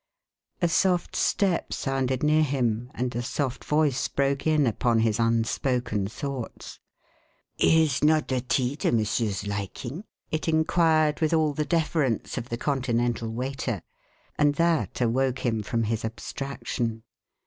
[0.63, 6.07] A soft step sounded near him and a soft voice broke in upon his unspoken
[6.07, 6.79] thoughts.
[7.59, 12.57] "Is not the tea to Monsieur's liking?" it inquired with all the deference of the
[12.57, 13.83] Continental waiter.
[14.39, 17.03] And that awoke him from his abstraction.